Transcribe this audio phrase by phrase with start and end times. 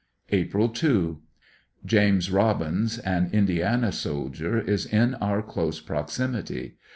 [0.31, 1.21] April 2—
[1.95, 6.71] James Kobins, an Indiana soldier, is in our close prox imity.